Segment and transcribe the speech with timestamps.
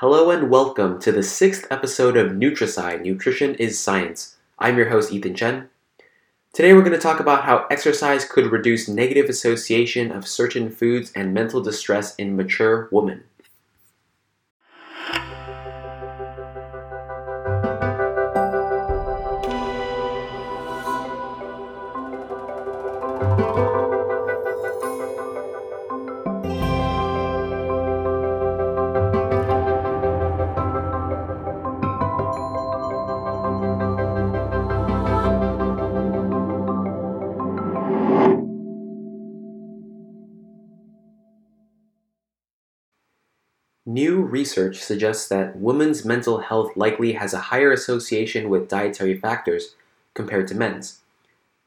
[0.00, 4.36] Hello and welcome to the sixth episode of NutriSci Nutrition is Science.
[4.58, 5.70] I'm your host, Ethan Chen.
[6.52, 11.10] Today we're going to talk about how exercise could reduce negative association of certain foods
[11.16, 13.24] and mental distress in mature women.
[43.88, 49.76] New research suggests that women's mental health likely has a higher association with dietary factors
[50.12, 50.98] compared to men's.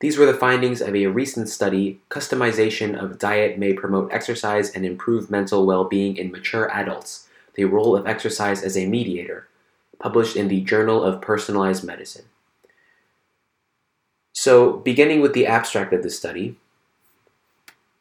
[0.00, 4.84] These were the findings of a recent study Customization of Diet May Promote Exercise and
[4.84, 9.48] Improve Mental Well Being in Mature Adults The Role of Exercise as a Mediator,
[9.98, 12.26] published in the Journal of Personalized Medicine.
[14.34, 16.56] So, beginning with the abstract of the study,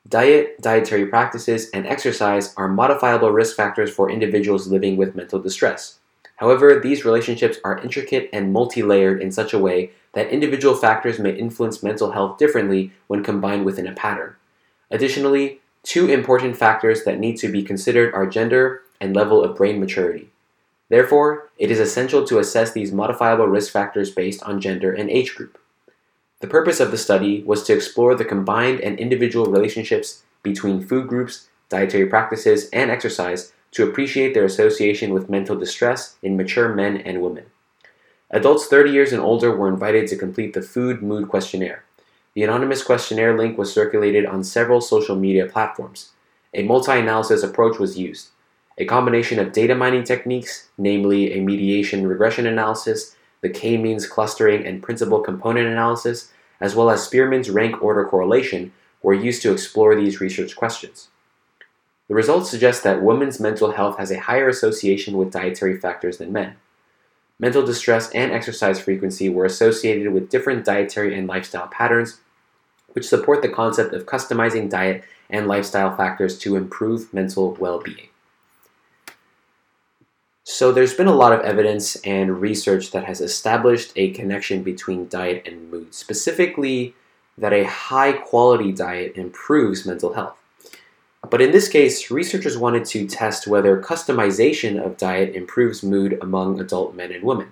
[0.08, 6.00] Diet, dietary practices, and exercise are modifiable risk factors for individuals living with mental distress.
[6.38, 11.20] However, these relationships are intricate and multi layered in such a way that individual factors
[11.20, 14.36] may influence mental health differently when combined within a pattern.
[14.90, 19.80] Additionally, two important factors that need to be considered are gender and level of brain
[19.80, 20.30] maturity.
[20.90, 25.36] Therefore, it is essential to assess these modifiable risk factors based on gender and age
[25.36, 25.61] group.
[26.42, 31.08] The purpose of the study was to explore the combined and individual relationships between food
[31.08, 36.98] groups, dietary practices, and exercise to appreciate their association with mental distress in mature men
[36.98, 37.46] and women.
[38.32, 41.84] Adults 30 years and older were invited to complete the Food Mood Questionnaire.
[42.34, 46.12] The anonymous questionnaire link was circulated on several social media platforms.
[46.56, 48.30] A multi analysis approach was used.
[48.80, 54.84] A combination of data mining techniques, namely a mediation regression analysis the k-means clustering and
[54.84, 58.72] principal component analysis, as well as Spearman's rank order correlation,
[59.02, 61.10] were used to explore these research questions.
[62.08, 66.34] The results suggest that women's mental health has a higher association with dietary factors than
[66.34, 66.56] men.
[67.40, 72.20] Mental distress and exercise frequency were associated with different dietary and lifestyle patterns,
[72.90, 78.11] which support the concept of customizing diet and lifestyle factors to improve mental well being.
[80.44, 85.08] So, there's been a lot of evidence and research that has established a connection between
[85.08, 86.96] diet and mood, specifically
[87.38, 90.36] that a high quality diet improves mental health.
[91.30, 96.60] But in this case, researchers wanted to test whether customization of diet improves mood among
[96.60, 97.52] adult men and women.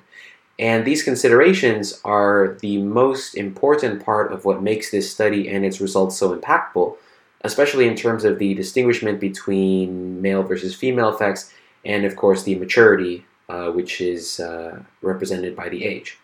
[0.58, 5.80] And these considerations are the most important part of what makes this study and its
[5.80, 6.98] results so impactful,
[7.42, 11.54] especially in terms of the distinguishment between male versus female effects
[11.86, 16.18] and of course the maturity, uh, which is uh, represented by the age.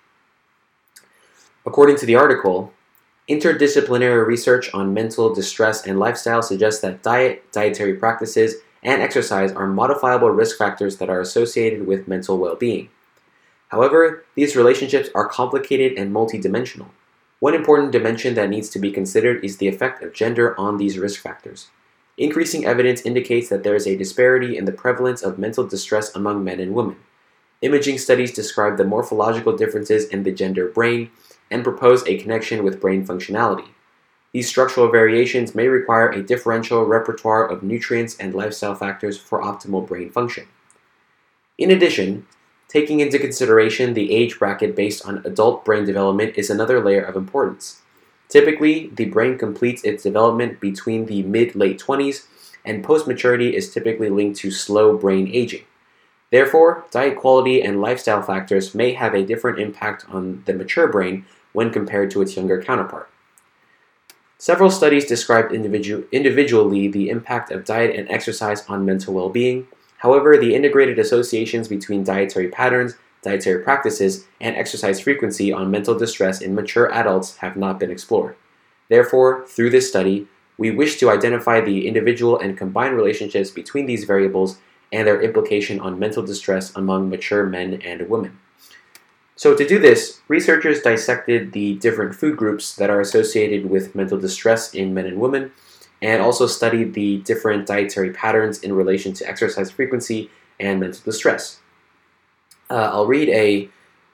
[1.65, 2.73] According to the article,
[3.27, 9.65] interdisciplinary research on mental distress and lifestyle suggests that diet, dietary practices, and exercise are
[9.65, 12.89] modifiable risk factors that are associated with mental well being.
[13.69, 16.89] However, these relationships are complicated and multidimensional.
[17.39, 20.99] One important dimension that needs to be considered is the effect of gender on these
[20.99, 21.67] risk factors.
[22.17, 26.43] Increasing evidence indicates that there is a disparity in the prevalence of mental distress among
[26.43, 26.95] men and women.
[27.61, 31.11] Imaging studies describe the morphological differences in the gender brain
[31.51, 33.67] and propose a connection with brain functionality.
[34.31, 39.87] These structural variations may require a differential repertoire of nutrients and lifestyle factors for optimal
[39.87, 40.47] brain function.
[41.57, 42.27] In addition,
[42.67, 47.15] taking into consideration the age bracket based on adult brain development is another layer of
[47.15, 47.81] importance.
[48.29, 52.25] Typically, the brain completes its development between the mid late 20s,
[52.63, 55.63] and post maturity is typically linked to slow brain aging.
[56.31, 61.25] Therefore, diet quality and lifestyle factors may have a different impact on the mature brain
[61.53, 63.09] when compared to its younger counterpart.
[64.37, 69.67] Several studies described individu- individually the impact of diet and exercise on mental well being.
[69.99, 72.95] However, the integrated associations between dietary patterns
[73.25, 78.37] dietary practices, and exercise frequency on mental distress in mature adults have not been explored.
[78.87, 80.27] Therefore, through this study,
[80.57, 84.59] we wish to identify the individual and combined relationships between these variables
[84.91, 88.39] and their implication on mental distress among mature men and women.
[89.35, 94.17] So, to do this, researchers dissected the different food groups that are associated with mental
[94.17, 95.51] distress in men and women,
[96.01, 101.59] and also studied the different dietary patterns in relation to exercise frequency and mental distress.
[102.69, 103.69] Uh, I'll read a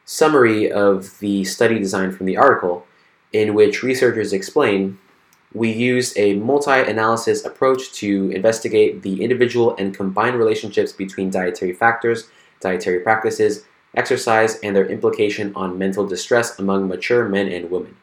[0.05, 2.85] summary of the study design from the article,
[3.31, 4.97] in which researchers explain
[5.53, 11.73] we used a multi analysis approach to investigate the individual and combined relationships between dietary
[11.73, 12.29] factors,
[12.61, 13.65] dietary practices,
[13.95, 17.97] exercise, and their implication on mental distress among mature men and women.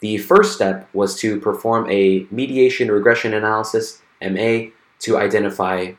[0.00, 4.70] The first step was to perform a mediation regression analysis, MA,
[5.00, 5.92] to identify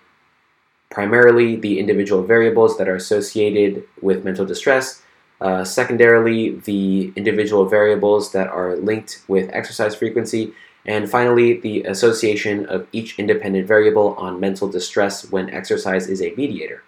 [0.90, 5.02] primarily the individual variables that are associated with mental distress,
[5.40, 10.54] uh, secondarily, the individual variables that are linked with exercise frequency,
[10.86, 16.34] and finally, the association of each independent variable on mental distress when exercise is a
[16.36, 16.82] mediator.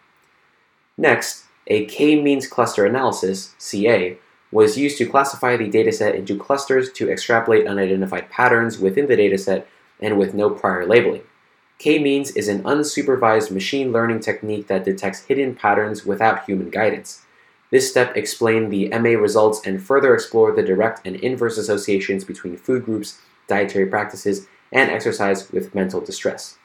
[0.97, 4.17] Next, a k-means cluster analysis, CA,
[4.51, 9.65] was used to classify the dataset into clusters to extrapolate unidentified patterns within the dataset
[9.99, 11.21] and with no prior labeling.
[11.79, 17.21] K-means is an unsupervised machine learning technique that detects hidden patterns without human guidance.
[17.71, 22.57] This step explained the MA results and further explored the direct and inverse associations between
[22.57, 26.57] food groups, dietary practices, and exercise with mental distress.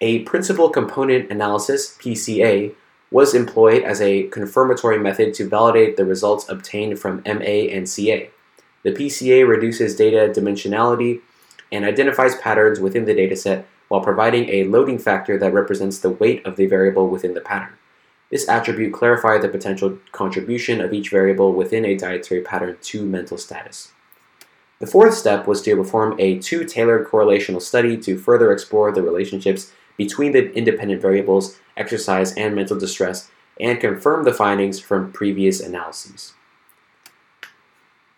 [0.00, 2.74] A principal component analysis, PCA,
[3.10, 8.30] was employed as a confirmatory method to validate the results obtained from MA and CA.
[8.84, 11.20] The PCA reduces data dimensionality
[11.70, 16.42] and identifies patterns within the dataset while providing a loading factor that represents the weight
[16.46, 17.74] of the variable within the pattern.
[18.30, 23.36] This attribute clarified the potential contribution of each variable within a dietary pattern to mental
[23.36, 23.92] status.
[24.78, 29.02] The fourth step was to perform a two tailored correlational study to further explore the
[29.02, 33.30] relationships between the independent variables, exercise, and mental distress,
[33.60, 36.32] and confirm the findings from previous analyses.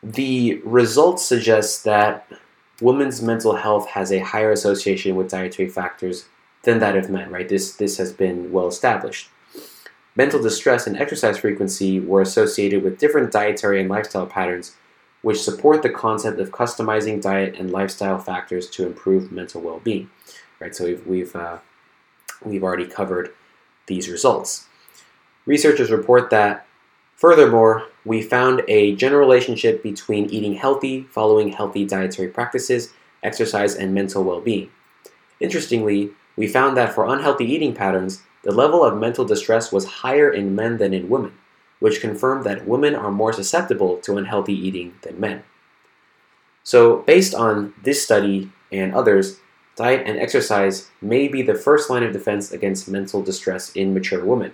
[0.04, 2.30] The results suggest that
[2.80, 6.26] women's mental health has a higher association with dietary factors
[6.62, 7.48] than that of men, right?
[7.48, 9.28] This, this has been well established.
[10.16, 14.76] Mental distress and exercise frequency were associated with different dietary and lifestyle patterns,
[15.22, 20.10] which support the concept of customizing diet and lifestyle factors to improve mental well-being.
[20.60, 21.58] Right, so we've we've uh,
[22.44, 23.34] we've already covered
[23.86, 24.66] these results.
[25.46, 26.66] Researchers report that,
[27.16, 32.92] furthermore, we found a general relationship between eating healthy, following healthy dietary practices,
[33.22, 34.70] exercise, and mental well-being.
[35.40, 40.30] Interestingly, we found that for unhealthy eating patterns, the level of mental distress was higher
[40.30, 41.32] in men than in women,
[41.80, 45.42] which confirmed that women are more susceptible to unhealthy eating than men.
[46.62, 49.40] So, based on this study and others,
[49.76, 54.24] diet and exercise may be the first line of defense against mental distress in mature
[54.24, 54.52] women.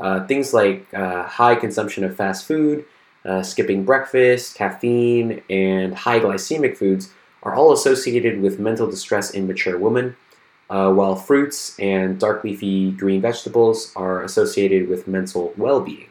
[0.00, 2.84] Uh, things like uh, high consumption of fast food,
[3.24, 7.12] uh, skipping breakfast, caffeine, and high glycemic foods
[7.42, 10.16] are all associated with mental distress in mature women
[10.70, 16.08] uh, while fruits and dark leafy green vegetables are associated with mental well being.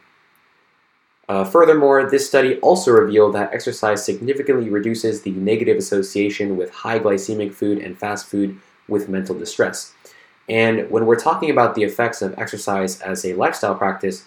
[1.29, 6.99] Uh, furthermore, this study also revealed that exercise significantly reduces the negative association with high
[6.99, 8.57] glycemic food and fast food
[8.87, 9.93] with mental distress.
[10.49, 14.25] And when we're talking about the effects of exercise as a lifestyle practice,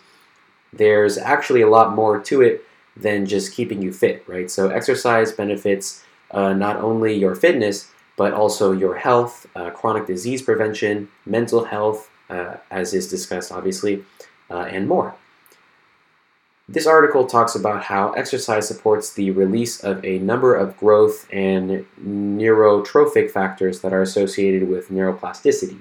[0.72, 2.64] there's actually a lot more to it
[2.96, 4.50] than just keeping you fit, right?
[4.50, 10.42] So, exercise benefits uh, not only your fitness, but also your health, uh, chronic disease
[10.42, 14.04] prevention, mental health, uh, as is discussed obviously,
[14.50, 15.14] uh, and more.
[16.68, 21.84] This article talks about how exercise supports the release of a number of growth and
[22.00, 25.80] neurotrophic factors that are associated with neuroplasticity.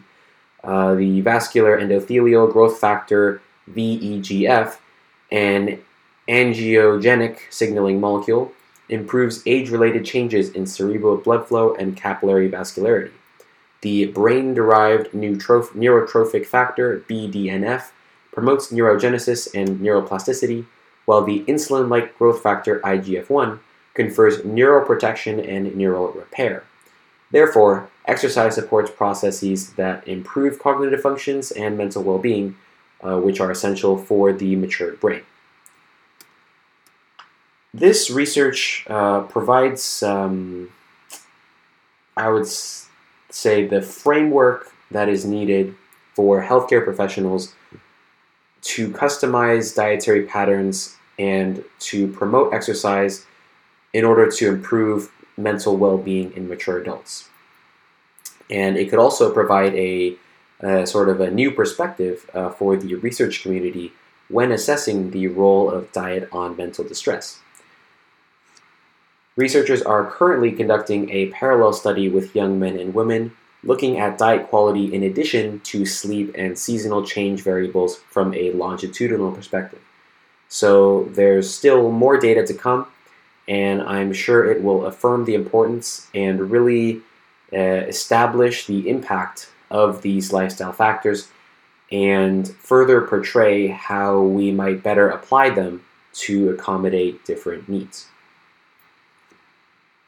[0.64, 3.42] Uh, the vascular endothelial growth factor,
[3.72, 4.78] VEGF,
[5.32, 5.80] an
[6.28, 8.52] angiogenic signaling molecule,
[8.90, 13.12] improves age related changes in cerebral blood flow and capillary vascularity.
[13.82, 17.92] The brain derived neurotrophic factor, BDNF,
[18.34, 20.66] promotes neurogenesis and neuroplasticity,
[21.06, 23.60] while the insulin like growth factor, IGF 1,
[23.94, 26.64] confers neuroprotection and neural repair.
[27.32, 32.56] Therefore, exercise supports processes that improve cognitive functions and mental well being,
[33.02, 35.22] uh, which are essential for the mature brain.
[37.74, 40.72] This research uh, provides, um,
[42.18, 45.76] I would say, the framework that is needed
[46.16, 47.54] for healthcare professionals
[48.62, 53.26] to customize dietary patterns and to promote exercise
[53.94, 57.30] in order to improve mental well being in mature adults.
[58.50, 60.16] And it could also provide a,
[60.60, 63.94] a sort of a new perspective uh, for the research community
[64.30, 67.40] when assessing the role of diet on mental distress.
[69.36, 73.32] Researchers are currently conducting a parallel study with young men and women
[73.64, 79.32] looking at diet quality in addition to sleep and seasonal change variables from a longitudinal
[79.32, 79.80] perspective.
[80.48, 82.88] So there's still more data to come,
[83.48, 87.02] and I'm sure it will affirm the importance and really
[87.54, 91.30] uh, establish the impact of these lifestyle factors
[91.92, 98.08] and further portray how we might better apply them to accommodate different needs.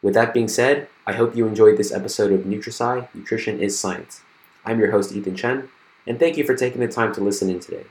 [0.01, 4.21] With that being said, I hope you enjoyed this episode of NutriSci Nutrition is Science.
[4.65, 5.69] I'm your host, Ethan Chen,
[6.07, 7.86] and thank you for taking the time to listen in today.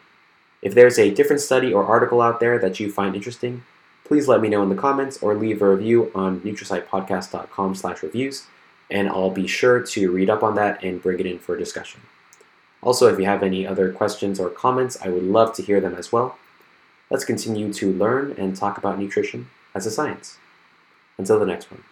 [0.62, 3.64] If there's a different study or article out there that you find interesting,
[4.04, 8.46] please let me know in the comments or leave a review on NutriSciPodcast.com slash reviews,
[8.90, 12.02] and I'll be sure to read up on that and bring it in for discussion.
[12.82, 15.94] Also, if you have any other questions or comments, I would love to hear them
[15.94, 16.38] as well.
[17.10, 20.38] Let's continue to learn and talk about nutrition as a science.
[21.18, 21.82] Until the next one.